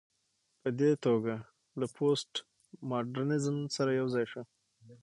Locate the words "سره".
3.75-3.91